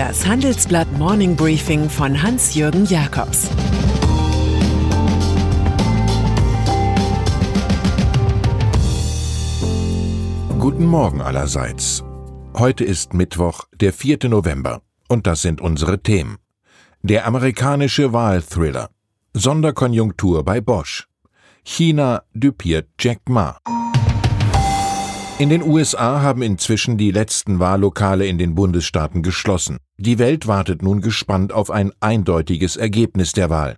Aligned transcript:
Das 0.00 0.26
Handelsblatt 0.26 0.90
Morning 0.96 1.36
Briefing 1.36 1.90
von 1.90 2.22
Hans-Jürgen 2.22 2.86
Jakobs 2.86 3.50
Guten 10.58 10.86
Morgen 10.86 11.20
allerseits. 11.20 12.02
Heute 12.56 12.82
ist 12.82 13.12
Mittwoch, 13.12 13.64
der 13.74 13.92
4. 13.92 14.30
November, 14.30 14.80
und 15.06 15.26
das 15.26 15.42
sind 15.42 15.60
unsere 15.60 16.02
Themen. 16.02 16.38
Der 17.02 17.26
amerikanische 17.26 18.14
Wahlthriller. 18.14 18.88
Sonderkonjunktur 19.34 20.46
bei 20.46 20.62
Bosch. 20.62 21.08
China 21.62 22.22
düpiert 22.32 22.88
Jack 22.98 23.28
Ma. 23.28 23.58
In 25.40 25.48
den 25.48 25.62
USA 25.62 26.20
haben 26.20 26.42
inzwischen 26.42 26.98
die 26.98 27.12
letzten 27.12 27.60
Wahllokale 27.60 28.26
in 28.26 28.36
den 28.36 28.54
Bundesstaaten 28.54 29.22
geschlossen. 29.22 29.78
Die 29.96 30.18
Welt 30.18 30.46
wartet 30.46 30.82
nun 30.82 31.00
gespannt 31.00 31.50
auf 31.50 31.70
ein 31.70 31.92
eindeutiges 31.98 32.76
Ergebnis 32.76 33.32
der 33.32 33.48
Wahl. 33.48 33.76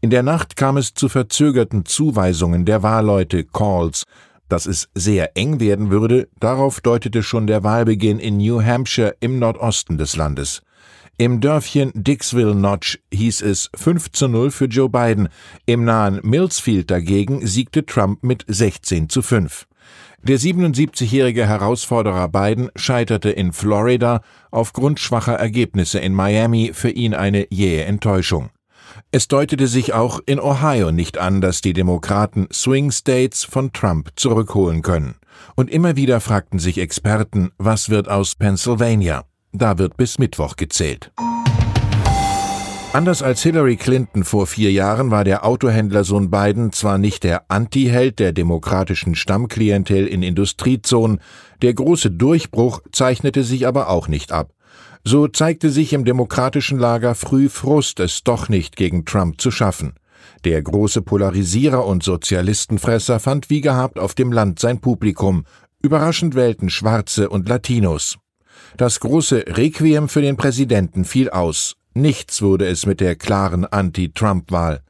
In 0.00 0.08
der 0.08 0.22
Nacht 0.22 0.56
kam 0.56 0.78
es 0.78 0.94
zu 0.94 1.10
verzögerten 1.10 1.84
Zuweisungen 1.84 2.64
der 2.64 2.82
Wahlleute 2.82 3.44
Calls. 3.44 4.04
Dass 4.48 4.64
es 4.64 4.88
sehr 4.94 5.36
eng 5.36 5.60
werden 5.60 5.90
würde, 5.90 6.30
darauf 6.40 6.80
deutete 6.80 7.22
schon 7.22 7.46
der 7.46 7.62
Wahlbeginn 7.62 8.18
in 8.18 8.38
New 8.38 8.62
Hampshire 8.62 9.16
im 9.20 9.38
Nordosten 9.38 9.98
des 9.98 10.16
Landes. 10.16 10.62
Im 11.18 11.42
Dörfchen 11.42 11.92
Dixville 11.92 12.54
Notch 12.54 13.00
hieß 13.12 13.42
es 13.42 13.68
5 13.76 14.12
zu 14.12 14.28
0 14.28 14.50
für 14.50 14.64
Joe 14.64 14.88
Biden. 14.88 15.28
Im 15.66 15.84
nahen 15.84 16.20
Millsfield 16.22 16.90
dagegen 16.90 17.46
siegte 17.46 17.84
Trump 17.84 18.22
mit 18.22 18.46
16 18.48 19.10
zu 19.10 19.20
5. 19.20 19.66
Der 20.28 20.40
77-jährige 20.40 21.46
Herausforderer 21.46 22.26
Biden 22.26 22.68
scheiterte 22.74 23.30
in 23.30 23.52
Florida 23.52 24.22
aufgrund 24.50 24.98
schwacher 24.98 25.34
Ergebnisse 25.34 26.00
in 26.00 26.14
Miami 26.14 26.72
für 26.74 26.90
ihn 26.90 27.14
eine 27.14 27.46
jähe 27.50 27.84
Enttäuschung. 27.84 28.50
Es 29.12 29.28
deutete 29.28 29.68
sich 29.68 29.94
auch 29.94 30.18
in 30.26 30.40
Ohio 30.40 30.90
nicht 30.90 31.16
an, 31.16 31.40
dass 31.40 31.60
die 31.60 31.74
Demokraten 31.74 32.48
Swing 32.52 32.90
States 32.90 33.44
von 33.44 33.72
Trump 33.72 34.10
zurückholen 34.16 34.82
können. 34.82 35.14
Und 35.54 35.70
immer 35.70 35.94
wieder 35.94 36.20
fragten 36.20 36.58
sich 36.58 36.78
Experten, 36.78 37.52
was 37.56 37.88
wird 37.88 38.08
aus 38.08 38.34
Pennsylvania? 38.34 39.22
Da 39.52 39.78
wird 39.78 39.96
bis 39.96 40.18
Mittwoch 40.18 40.56
gezählt. 40.56 41.12
Anders 42.96 43.22
als 43.22 43.42
Hillary 43.42 43.76
Clinton 43.76 44.24
vor 44.24 44.46
vier 44.46 44.72
Jahren 44.72 45.10
war 45.10 45.22
der 45.22 45.44
Autohändlersohn 45.44 46.30
Biden 46.30 46.72
zwar 46.72 46.96
nicht 46.96 47.24
der 47.24 47.50
Anti-Held 47.50 48.18
der 48.18 48.32
demokratischen 48.32 49.14
Stammklientel 49.14 50.06
in 50.06 50.22
Industriezonen, 50.22 51.20
der 51.60 51.74
große 51.74 52.10
Durchbruch 52.10 52.80
zeichnete 52.92 53.44
sich 53.44 53.66
aber 53.66 53.90
auch 53.90 54.08
nicht 54.08 54.32
ab. 54.32 54.54
So 55.04 55.28
zeigte 55.28 55.68
sich 55.68 55.92
im 55.92 56.06
demokratischen 56.06 56.78
Lager 56.78 57.14
früh 57.14 57.50
Frust, 57.50 58.00
es 58.00 58.24
doch 58.24 58.48
nicht 58.48 58.76
gegen 58.76 59.04
Trump 59.04 59.42
zu 59.42 59.50
schaffen. 59.50 59.92
Der 60.46 60.62
große 60.62 61.02
Polarisierer 61.02 61.84
und 61.84 62.02
Sozialistenfresser 62.02 63.20
fand 63.20 63.50
wie 63.50 63.60
gehabt 63.60 63.98
auf 63.98 64.14
dem 64.14 64.32
Land 64.32 64.58
sein 64.58 64.80
Publikum. 64.80 65.44
Überraschend 65.82 66.34
wählten 66.34 66.70
Schwarze 66.70 67.28
und 67.28 67.46
Latinos. 67.46 68.16
Das 68.78 69.00
große 69.00 69.44
Requiem 69.48 70.08
für 70.08 70.22
den 70.22 70.38
Präsidenten 70.38 71.04
fiel 71.04 71.28
aus. 71.28 71.75
Nichts 71.96 72.42
wurde 72.42 72.66
es 72.66 72.84
mit 72.84 73.00
der 73.00 73.16
klaren 73.16 73.64
Anti-Trump-Wahl. 73.64 74.82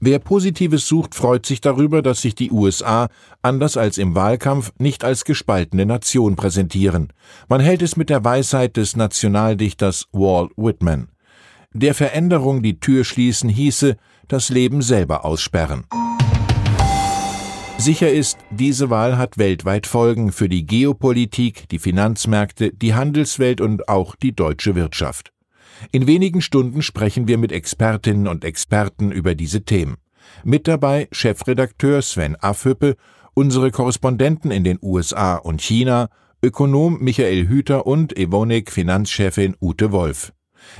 Wer 0.00 0.18
Positives 0.18 0.86
sucht, 0.86 1.14
freut 1.14 1.46
sich 1.46 1.62
darüber, 1.62 2.02
dass 2.02 2.20
sich 2.20 2.34
die 2.34 2.50
USA, 2.50 3.08
anders 3.40 3.78
als 3.78 3.96
im 3.96 4.14
Wahlkampf, 4.14 4.70
nicht 4.76 5.02
als 5.02 5.24
gespaltene 5.24 5.86
Nation 5.86 6.36
präsentieren. 6.36 7.10
Man 7.48 7.62
hält 7.62 7.80
es 7.80 7.96
mit 7.96 8.10
der 8.10 8.22
Weisheit 8.22 8.76
des 8.76 8.96
Nationaldichters 8.96 10.08
Walt 10.12 10.50
Whitman. 10.58 11.08
Der 11.72 11.94
Veränderung 11.94 12.62
die 12.62 12.78
Tür 12.78 13.04
schließen 13.04 13.48
hieße, 13.48 13.96
das 14.28 14.50
Leben 14.50 14.82
selber 14.82 15.24
aussperren. 15.24 15.84
Sicher 17.78 18.12
ist, 18.12 18.36
diese 18.50 18.90
Wahl 18.90 19.16
hat 19.16 19.38
weltweit 19.38 19.86
Folgen 19.86 20.32
für 20.32 20.50
die 20.50 20.66
Geopolitik, 20.66 21.66
die 21.70 21.78
Finanzmärkte, 21.78 22.72
die 22.74 22.92
Handelswelt 22.92 23.62
und 23.62 23.88
auch 23.88 24.16
die 24.16 24.36
deutsche 24.36 24.74
Wirtschaft. 24.74 25.31
In 25.90 26.06
wenigen 26.06 26.40
Stunden 26.40 26.82
sprechen 26.82 27.26
wir 27.28 27.38
mit 27.38 27.52
Expertinnen 27.52 28.28
und 28.28 28.44
Experten 28.44 29.10
über 29.10 29.34
diese 29.34 29.64
Themen. 29.64 29.96
Mit 30.44 30.68
dabei 30.68 31.08
Chefredakteur 31.10 32.02
Sven 32.02 32.36
Afhüppe, 32.36 32.96
unsere 33.34 33.70
Korrespondenten 33.70 34.50
in 34.50 34.64
den 34.64 34.78
USA 34.80 35.36
und 35.36 35.60
China, 35.60 36.08
Ökonom 36.42 36.98
Michael 37.00 37.48
Hüter 37.48 37.86
und 37.86 38.16
Evonik 38.16 38.70
Finanzchefin 38.70 39.56
Ute 39.60 39.92
Wolf. 39.92 40.32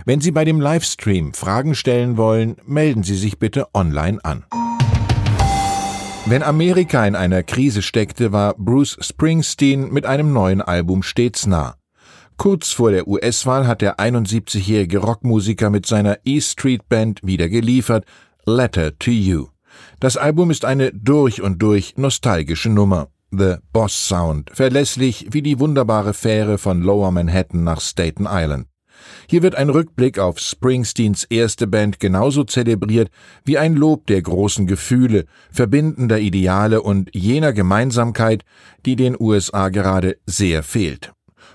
Wenn 0.04 0.20
Sie 0.20 0.30
bei 0.30 0.44
dem 0.44 0.60
Livestream 0.60 1.34
Fragen 1.34 1.74
stellen 1.74 2.16
wollen, 2.16 2.56
melden 2.64 3.02
Sie 3.02 3.16
sich 3.16 3.38
bitte 3.38 3.66
online 3.74 4.18
an. 4.24 4.44
Wenn 6.26 6.42
Amerika 6.42 7.04
in 7.04 7.16
einer 7.16 7.42
Krise 7.42 7.82
steckte, 7.82 8.32
war 8.32 8.54
Bruce 8.56 8.96
Springsteen 9.00 9.92
mit 9.92 10.06
einem 10.06 10.32
neuen 10.32 10.62
Album 10.62 11.02
stets 11.02 11.46
nah. 11.46 11.74
Kurz 12.36 12.72
vor 12.72 12.90
der 12.90 13.06
US-Wahl 13.06 13.66
hat 13.66 13.82
der 13.82 13.98
71-jährige 13.98 14.98
Rockmusiker 14.98 15.70
mit 15.70 15.86
seiner 15.86 16.18
E 16.24 16.40
Street 16.40 16.88
Band 16.88 17.20
wieder 17.22 17.48
geliefert, 17.48 18.04
Letter 18.44 18.98
to 18.98 19.10
You. 19.10 19.46
Das 20.00 20.16
Album 20.16 20.50
ist 20.50 20.64
eine 20.64 20.92
durch 20.92 21.42
und 21.42 21.62
durch 21.62 21.94
nostalgische 21.96 22.70
Nummer. 22.70 23.08
The 23.30 23.56
Boss 23.72 24.08
Sound, 24.08 24.50
verlässlich 24.52 25.28
wie 25.30 25.40
die 25.40 25.58
wunderbare 25.58 26.12
Fähre 26.12 26.58
von 26.58 26.82
Lower 26.82 27.10
Manhattan 27.12 27.64
nach 27.64 27.80
Staten 27.80 28.26
Island. 28.28 28.66
Hier 29.26 29.42
wird 29.42 29.54
ein 29.54 29.70
Rückblick 29.70 30.18
auf 30.18 30.38
Springsteens 30.38 31.24
erste 31.24 31.66
Band 31.66 31.98
genauso 31.98 32.44
zelebriert 32.44 33.10
wie 33.44 33.58
ein 33.58 33.74
Lob 33.74 34.06
der 34.06 34.20
großen 34.20 34.66
Gefühle, 34.66 35.24
verbindender 35.50 36.18
Ideale 36.18 36.82
und 36.82 37.14
jener 37.14 37.52
Gemeinsamkeit, 37.52 38.44
die 38.84 38.96
den 38.96 39.16
USA 39.18 39.70
gerade 39.70 40.18
sehr 40.26 40.62
fehlt. 40.62 41.12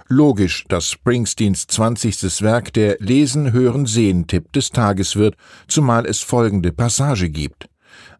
Logisch, 0.07 0.65
dass 0.67 0.89
Springsteens 0.89 1.67
20. 1.67 2.41
Werk 2.41 2.73
der 2.73 2.97
Lesen, 2.99 3.51
Hören, 3.51 3.85
Sehen-Tipp 3.85 4.53
des 4.53 4.69
Tages 4.69 5.15
wird, 5.15 5.35
zumal 5.67 6.05
es 6.05 6.21
folgende 6.21 6.71
Passage 6.71 7.29
gibt. 7.29 7.67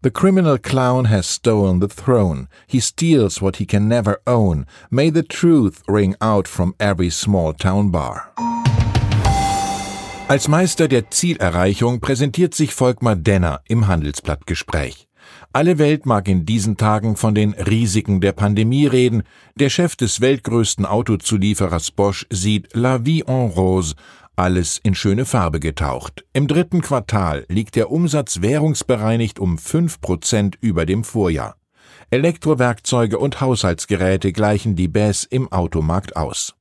The 0.03 0.11
criminal 0.11 0.57
clown 0.57 1.05
has 1.05 1.27
stolen 1.27 1.79
the 1.81 1.87
throne. 1.87 2.47
He 2.67 2.79
steals 2.79 3.41
what 3.41 3.57
he 3.57 3.65
can 3.65 3.87
never 3.87 4.19
own. 4.25 4.65
May 4.89 5.09
the 5.09 5.23
truth 5.23 5.81
ring 5.87 6.15
out 6.21 6.47
from 6.47 6.75
every 6.79 7.09
small 7.09 7.53
town 7.53 7.91
bar. 7.91 8.31
Als 10.29 10.49
Meister 10.49 10.89
der 10.89 11.09
Zielerreichung 11.09 12.01
präsentiert 12.01 12.53
sich 12.53 12.73
Volkmar 12.73 13.15
Denner 13.15 13.61
im 13.67 13.87
Handelsblattgespräch. 13.87 15.07
Alle 15.53 15.79
Welt 15.79 16.05
mag 16.05 16.27
in 16.27 16.45
diesen 16.45 16.77
Tagen 16.77 17.15
von 17.15 17.33
den 17.33 17.53
Risiken 17.53 18.21
der 18.21 18.33
Pandemie 18.33 18.85
reden. 18.85 19.23
Der 19.55 19.69
Chef 19.69 19.95
des 19.95 20.21
weltgrößten 20.21 20.85
Autozulieferers 20.85 21.91
Bosch 21.91 22.25
sieht 22.29 22.75
La 22.75 23.05
vie 23.05 23.23
en 23.25 23.47
rose, 23.49 23.95
alles 24.35 24.77
in 24.77 24.93
schöne 24.93 25.25
Farbe 25.25 25.59
getaucht. 25.59 26.23
Im 26.33 26.47
dritten 26.47 26.81
Quartal 26.81 27.45
liegt 27.49 27.75
der 27.75 27.91
Umsatz 27.91 28.41
währungsbereinigt 28.41 29.39
um 29.39 29.57
fünf 29.57 29.99
Prozent 29.99 30.57
über 30.61 30.85
dem 30.85 31.03
Vorjahr. 31.03 31.55
Elektrowerkzeuge 32.11 33.17
und 33.17 33.41
Haushaltsgeräte 33.41 34.31
gleichen 34.31 34.75
die 34.75 34.87
Bass 34.87 35.23
im 35.23 35.51
Automarkt 35.51 36.15
aus. 36.15 36.53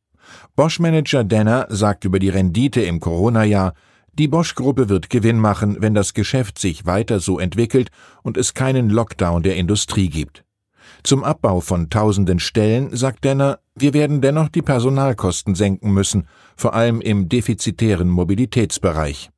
Bosch-Manager 0.56 1.22
Denner 1.22 1.66
sagt 1.69 2.05
über 2.05 2.19
die 2.19 2.31
Rendite 2.31 2.81
im 2.81 2.99
Corona-Jahr, 2.99 3.75
die 4.19 4.28
Bosch-Gruppe 4.28 4.88
wird 4.88 5.10
Gewinn 5.10 5.38
machen, 5.38 5.77
wenn 5.81 5.94
das 5.94 6.15
Geschäft 6.15 6.59
sich 6.59 6.87
weiter 6.87 7.21
so 7.21 7.38
entwickelt 7.38 7.91
und 8.22 8.37
es 8.37 8.54
keinen 8.54 8.88
Lockdown 8.88 9.43
der 9.43 9.56
Industrie 9.56 10.09
gibt. 10.09 10.44
Zum 11.03 11.22
Abbau 11.22 11.60
von 11.60 11.91
tausenden 11.91 12.38
Stellen 12.38 12.97
sagt 12.97 13.25
Denner, 13.25 13.58
wir 13.75 13.93
werden 13.93 14.20
dennoch 14.20 14.49
die 14.49 14.62
Personalkosten 14.62 15.55
senken 15.55 15.93
müssen, 15.93 16.26
vor 16.56 16.75
allem 16.75 17.00
im 17.00 17.29
defizitären 17.29 18.08
Mobilitätsbereich. 18.08 19.31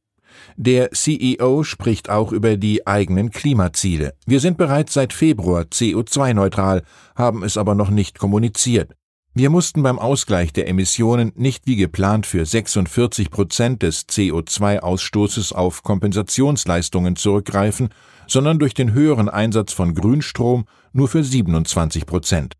Der 0.56 0.92
CEO 0.92 1.64
spricht 1.64 2.10
auch 2.10 2.32
über 2.32 2.56
die 2.56 2.86
eigenen 2.86 3.30
Klimaziele. 3.30 4.14
Wir 4.26 4.40
sind 4.40 4.56
bereits 4.56 4.94
seit 4.94 5.12
Februar 5.12 5.62
CO2-neutral, 5.62 6.82
haben 7.16 7.42
es 7.42 7.56
aber 7.56 7.74
noch 7.74 7.90
nicht 7.90 8.18
kommuniziert. 8.18 8.94
Wir 9.38 9.50
mussten 9.50 9.84
beim 9.84 10.00
Ausgleich 10.00 10.52
der 10.52 10.66
Emissionen 10.66 11.30
nicht 11.36 11.68
wie 11.68 11.76
geplant 11.76 12.26
für 12.26 12.44
46 12.44 13.30
Prozent 13.30 13.84
des 13.84 14.08
CO2-Ausstoßes 14.08 15.52
auf 15.52 15.84
Kompensationsleistungen 15.84 17.14
zurückgreifen, 17.14 17.90
sondern 18.26 18.58
durch 18.58 18.74
den 18.74 18.94
höheren 18.94 19.28
Einsatz 19.28 19.72
von 19.72 19.94
Grünstrom 19.94 20.64
nur 20.92 21.06
für 21.06 21.22
27 21.22 22.04
Prozent. 22.04 22.54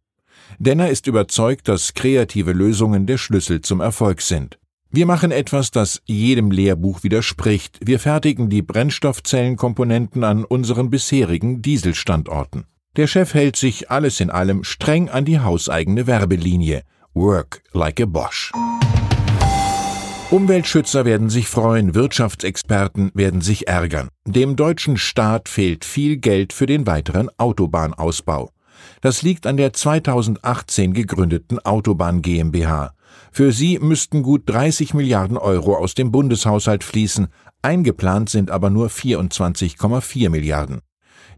Denner 0.61 0.89
ist 0.89 1.09
überzeugt, 1.09 1.67
dass 1.67 1.95
kreative 1.95 2.53
Lösungen 2.53 3.07
der 3.07 3.19
Schlüssel 3.19 3.61
zum 3.61 3.81
Erfolg 3.81 4.21
sind. 4.21 4.61
Wir 4.89 5.05
machen 5.05 5.33
etwas, 5.33 5.73
das 5.73 6.01
jedem 6.05 6.53
Lehrbuch 6.53 7.03
widerspricht. 7.03 7.81
Wir 7.83 7.99
fertigen 7.99 8.51
die 8.51 8.63
Brennstoffzellenkomponenten 8.63 10.23
an 10.23 10.45
unseren 10.45 10.91
bisherigen 10.91 11.61
Dieselstandorten. 11.61 12.67
Der 12.97 13.07
Chef 13.07 13.35
hält 13.35 13.57
sich 13.57 13.91
alles 13.91 14.21
in 14.21 14.31
allem 14.31 14.65
streng 14.65 15.09
an 15.09 15.25
die 15.25 15.39
hauseigene 15.39 16.07
Werbelinie. 16.07 16.83
Work 17.15 17.63
like 17.73 18.01
a 18.01 18.07
Bosch. 18.07 18.53
Umweltschützer 20.31 21.05
werden 21.05 21.31
sich 21.31 21.49
freuen, 21.49 21.95
Wirtschaftsexperten 21.95 23.11
werden 23.15 23.41
sich 23.41 23.67
ärgern. 23.67 24.09
Dem 24.27 24.57
deutschen 24.57 24.99
Staat 24.99 25.49
fehlt 25.49 25.85
viel 25.87 26.19
Geld 26.19 26.53
für 26.53 26.67
den 26.67 26.87
weiteren 26.87 27.31
Autobahnausbau. 27.39 28.51
Das 29.01 29.23
liegt 29.23 29.47
an 29.47 29.57
der 29.57 29.73
2018 29.73 30.93
gegründeten 30.93 31.59
Autobahn 31.61 32.21
GmbH. 32.21 32.93
Für 33.33 33.53
sie 33.53 33.79
müssten 33.79 34.23
gut 34.23 34.43
30 34.47 34.93
Milliarden 34.93 35.37
Euro 35.37 35.77
aus 35.77 35.95
dem 35.95 36.13
Bundeshaushalt 36.13 36.85
fließen, 36.85 37.29
eingeplant 37.63 38.29
sind 38.29 38.51
aber 38.51 38.71
nur 38.71 38.89
24,4 38.89 40.29
Milliarden. 40.31 40.81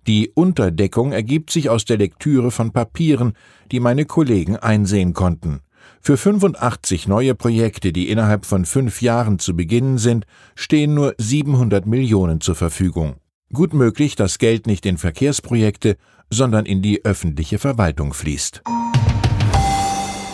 Die 0.06 0.31
Unterdeckung 0.35 1.12
ergibt 1.12 1.50
sich 1.50 1.69
aus 1.69 1.85
der 1.85 1.99
Lektüre 1.99 2.50
von 2.50 2.73
Papieren, 2.73 3.35
die 3.70 3.81
meine 3.81 4.06
Kollegen 4.06 4.56
einsehen 4.56 5.12
konnten. 5.12 5.61
Für 6.00 6.17
85 6.17 7.08
neue 7.08 7.35
Projekte, 7.35 7.93
die 7.93 8.08
innerhalb 8.08 8.47
von 8.47 8.64
fünf 8.64 9.02
Jahren 9.02 9.38
zu 9.38 9.55
beginnen 9.55 9.99
sind, 9.99 10.25
stehen 10.55 10.94
nur 10.94 11.14
700 11.19 11.87
Millionen 11.87 12.41
zur 12.41 12.55
Verfügung. 12.55 13.17
Gut 13.52 13.75
möglich, 13.75 14.17
dass 14.17 14.38
Geld 14.38 14.67
nicht 14.67 14.87
in 14.87 14.97
Verkehrsprojekte, 14.97 15.97
sondern 16.31 16.67
in 16.67 16.82
die 16.82 17.05
öffentliche 17.05 17.58
Verwaltung 17.58 18.14
fließt. 18.14 18.62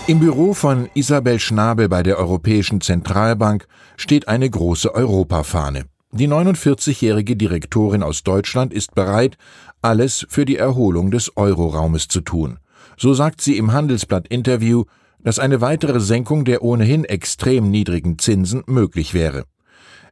Im 0.06 0.20
Büro 0.20 0.54
von 0.54 0.88
Isabel 0.94 1.40
Schnabel 1.40 1.88
bei 1.88 2.04
der 2.04 2.18
Europäischen 2.18 2.80
Zentralbank 2.80 3.66
steht 3.96 4.28
eine 4.28 4.48
große 4.48 4.94
Europafahne. 4.94 5.86
Die 6.16 6.28
49-jährige 6.28 7.36
Direktorin 7.36 8.02
aus 8.02 8.22
Deutschland 8.22 8.72
ist 8.72 8.94
bereit, 8.94 9.36
alles 9.82 10.26
für 10.30 10.46
die 10.46 10.56
Erholung 10.56 11.10
des 11.10 11.36
Euroraumes 11.36 12.08
zu 12.08 12.22
tun. 12.22 12.58
So 12.96 13.12
sagt 13.12 13.42
sie 13.42 13.58
im 13.58 13.74
Handelsblatt-Interview, 13.74 14.84
dass 15.22 15.38
eine 15.38 15.60
weitere 15.60 16.00
Senkung 16.00 16.46
der 16.46 16.62
ohnehin 16.62 17.04
extrem 17.04 17.70
niedrigen 17.70 18.18
Zinsen 18.18 18.62
möglich 18.66 19.12
wäre. 19.12 19.44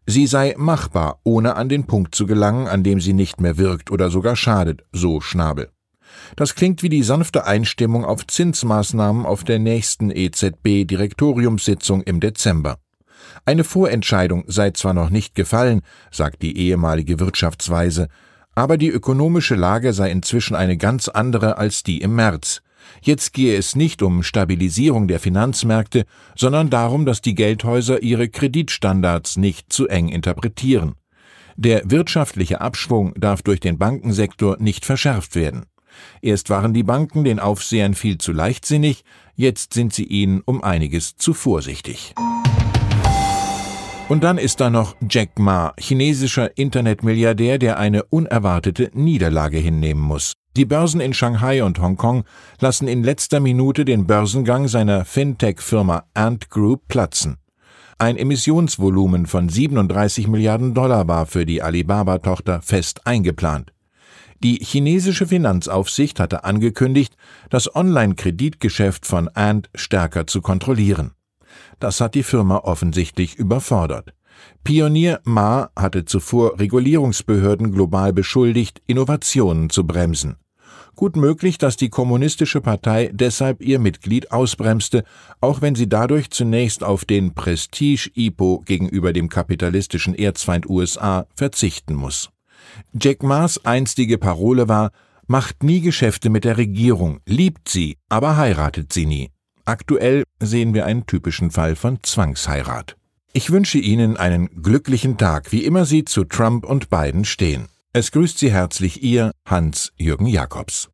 Sie 0.06 0.26
sei 0.26 0.54
machbar, 0.58 1.20
ohne 1.24 1.56
an 1.56 1.70
den 1.70 1.84
Punkt 1.84 2.14
zu 2.14 2.26
gelangen, 2.26 2.68
an 2.68 2.82
dem 2.82 3.00
sie 3.00 3.14
nicht 3.14 3.40
mehr 3.40 3.56
wirkt 3.56 3.90
oder 3.90 4.10
sogar 4.10 4.36
schadet, 4.36 4.82
so 4.92 5.22
Schnabel. 5.22 5.70
Das 6.36 6.54
klingt 6.54 6.82
wie 6.82 6.90
die 6.90 7.02
sanfte 7.02 7.46
Einstimmung 7.46 8.04
auf 8.04 8.26
Zinsmaßnahmen 8.26 9.24
auf 9.24 9.42
der 9.42 9.58
nächsten 9.58 10.10
EZB-Direktoriumssitzung 10.10 12.02
im 12.02 12.20
Dezember. 12.20 12.76
Eine 13.44 13.64
Vorentscheidung 13.64 14.44
sei 14.46 14.70
zwar 14.70 14.94
noch 14.94 15.10
nicht 15.10 15.34
gefallen, 15.34 15.82
sagt 16.10 16.42
die 16.42 16.56
ehemalige 16.56 17.20
Wirtschaftsweise, 17.20 18.08
aber 18.54 18.76
die 18.76 18.88
ökonomische 18.88 19.54
Lage 19.54 19.92
sei 19.92 20.10
inzwischen 20.10 20.54
eine 20.54 20.76
ganz 20.76 21.08
andere 21.08 21.58
als 21.58 21.82
die 21.82 22.00
im 22.00 22.14
März. 22.14 22.62
Jetzt 23.02 23.32
gehe 23.32 23.56
es 23.56 23.76
nicht 23.76 24.02
um 24.02 24.22
Stabilisierung 24.22 25.08
der 25.08 25.18
Finanzmärkte, 25.18 26.04
sondern 26.36 26.70
darum, 26.70 27.06
dass 27.06 27.20
die 27.20 27.34
Geldhäuser 27.34 28.02
ihre 28.02 28.28
Kreditstandards 28.28 29.36
nicht 29.36 29.72
zu 29.72 29.88
eng 29.88 30.08
interpretieren. 30.08 30.94
Der 31.56 31.82
wirtschaftliche 31.90 32.60
Abschwung 32.60 33.14
darf 33.16 33.42
durch 33.42 33.60
den 33.60 33.78
Bankensektor 33.78 34.56
nicht 34.58 34.84
verschärft 34.84 35.34
werden. 35.34 35.66
Erst 36.20 36.50
waren 36.50 36.74
die 36.74 36.82
Banken 36.82 37.24
den 37.24 37.38
Aufsehern 37.38 37.94
viel 37.94 38.18
zu 38.18 38.32
leichtsinnig, 38.32 39.04
jetzt 39.36 39.74
sind 39.74 39.92
sie 39.92 40.04
ihnen 40.04 40.42
um 40.44 40.62
einiges 40.64 41.16
zu 41.16 41.32
vorsichtig. 41.32 42.14
Und 44.10 44.22
dann 44.22 44.36
ist 44.36 44.60
da 44.60 44.68
noch 44.68 44.96
Jack 45.08 45.38
Ma, 45.38 45.72
chinesischer 45.78 46.58
Internetmilliardär, 46.58 47.58
der 47.58 47.78
eine 47.78 48.04
unerwartete 48.04 48.90
Niederlage 48.92 49.56
hinnehmen 49.56 50.02
muss. 50.02 50.34
Die 50.58 50.66
Börsen 50.66 51.00
in 51.00 51.14
Shanghai 51.14 51.64
und 51.64 51.80
Hongkong 51.80 52.24
lassen 52.60 52.86
in 52.86 53.02
letzter 53.02 53.40
Minute 53.40 53.86
den 53.86 54.06
Börsengang 54.06 54.68
seiner 54.68 55.06
Fintech-Firma 55.06 56.04
Ant 56.12 56.50
Group 56.50 56.86
platzen. 56.88 57.38
Ein 57.98 58.18
Emissionsvolumen 58.18 59.24
von 59.24 59.48
37 59.48 60.28
Milliarden 60.28 60.74
Dollar 60.74 61.08
war 61.08 61.24
für 61.24 61.46
die 61.46 61.62
Alibaba-Tochter 61.62 62.60
fest 62.60 63.06
eingeplant. 63.06 63.72
Die 64.42 64.56
chinesische 64.56 65.26
Finanzaufsicht 65.26 66.20
hatte 66.20 66.44
angekündigt, 66.44 67.16
das 67.48 67.74
Online-Kreditgeschäft 67.74 69.06
von 69.06 69.28
Ant 69.28 69.70
stärker 69.74 70.26
zu 70.26 70.42
kontrollieren. 70.42 71.12
Das 71.84 72.00
hat 72.00 72.14
die 72.14 72.22
Firma 72.22 72.56
offensichtlich 72.60 73.34
überfordert. 73.34 74.14
Pionier 74.64 75.20
Ma 75.24 75.68
hatte 75.76 76.06
zuvor 76.06 76.58
Regulierungsbehörden 76.58 77.72
global 77.72 78.14
beschuldigt, 78.14 78.80
Innovationen 78.86 79.68
zu 79.68 79.86
bremsen. 79.86 80.36
Gut 80.94 81.14
möglich, 81.14 81.58
dass 81.58 81.76
die 81.76 81.90
Kommunistische 81.90 82.62
Partei 82.62 83.10
deshalb 83.12 83.60
ihr 83.60 83.78
Mitglied 83.78 84.32
ausbremste, 84.32 85.04
auch 85.42 85.60
wenn 85.60 85.74
sie 85.74 85.86
dadurch 85.86 86.30
zunächst 86.30 86.82
auf 86.82 87.04
den 87.04 87.34
Prestige-IPO 87.34 88.62
gegenüber 88.64 89.12
dem 89.12 89.28
kapitalistischen 89.28 90.14
Erzfeind 90.14 90.70
USA 90.70 91.26
verzichten 91.36 91.92
muss. 91.92 92.30
Jack 92.98 93.22
Ma's 93.22 93.62
einstige 93.66 94.16
Parole 94.16 94.70
war, 94.70 94.90
macht 95.26 95.62
nie 95.62 95.82
Geschäfte 95.82 96.30
mit 96.30 96.44
der 96.44 96.56
Regierung, 96.56 97.20
liebt 97.26 97.68
sie, 97.68 97.98
aber 98.08 98.38
heiratet 98.38 98.90
sie 98.90 99.04
nie. 99.04 99.33
Aktuell 99.66 100.24
sehen 100.40 100.74
wir 100.74 100.84
einen 100.84 101.06
typischen 101.06 101.50
Fall 101.50 101.74
von 101.74 101.98
Zwangsheirat. 102.02 102.96
Ich 103.32 103.50
wünsche 103.50 103.78
Ihnen 103.78 104.18
einen 104.18 104.62
glücklichen 104.62 105.16
Tag, 105.16 105.52
wie 105.52 105.64
immer 105.64 105.86
Sie 105.86 106.04
zu 106.04 106.24
Trump 106.24 106.66
und 106.66 106.90
Biden 106.90 107.24
stehen. 107.24 107.68
Es 107.94 108.12
grüßt 108.12 108.38
Sie 108.38 108.52
herzlich 108.52 109.02
Ihr 109.02 109.32
Hans-Jürgen 109.46 110.26
Jakobs. 110.26 110.90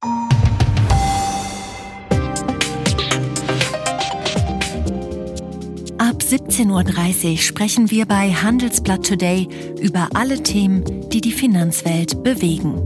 Ab 5.98 6.22
17.30 6.22 7.32
Uhr 7.32 7.38
sprechen 7.38 7.90
wir 7.90 8.06
bei 8.06 8.32
Handelsblatt 8.32 9.04
Today 9.04 9.48
über 9.80 10.10
alle 10.14 10.44
Themen, 10.44 11.10
die 11.10 11.20
die 11.20 11.32
Finanzwelt 11.32 12.22
bewegen. 12.22 12.84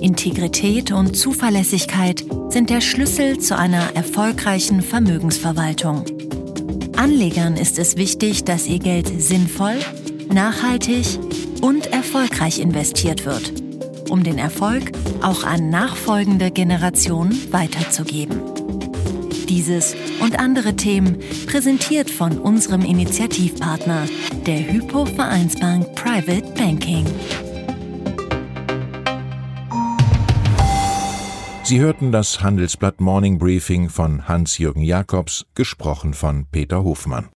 Integrität 0.00 0.92
und 0.92 1.16
Zuverlässigkeit 1.16 2.24
sind 2.48 2.70
der 2.70 2.80
Schlüssel 2.80 3.38
zu 3.38 3.56
einer 3.56 3.94
erfolgreichen 3.94 4.80
Vermögensverwaltung. 4.82 6.04
Anlegern 6.96 7.56
ist 7.56 7.78
es 7.78 7.96
wichtig, 7.96 8.44
dass 8.44 8.66
ihr 8.66 8.78
Geld 8.78 9.08
sinnvoll, 9.20 9.76
nachhaltig 10.32 11.06
und 11.60 11.86
erfolgreich 11.92 12.58
investiert 12.60 13.24
wird, 13.26 13.52
um 14.10 14.22
den 14.24 14.38
Erfolg 14.38 14.92
auch 15.22 15.44
an 15.44 15.70
nachfolgende 15.70 16.50
Generationen 16.50 17.52
weiterzugeben. 17.52 18.40
Dieses 19.48 19.94
und 20.20 20.38
andere 20.38 20.76
Themen 20.76 21.18
präsentiert 21.46 22.08
von 22.10 22.38
unserem 22.38 22.82
Initiativpartner, 22.82 24.06
der 24.46 24.72
Hypo 24.72 25.04
Vereinsbank 25.04 25.94
Private 25.94 26.52
Banking. 26.56 27.04
Sie 31.70 31.78
hörten 31.78 32.10
das 32.10 32.42
Handelsblatt 32.42 33.00
Morning 33.00 33.38
Briefing 33.38 33.90
von 33.90 34.26
Hans-Jürgen 34.26 34.82
Jakobs, 34.82 35.46
gesprochen 35.54 36.14
von 36.14 36.46
Peter 36.50 36.82
Hofmann. 36.82 37.28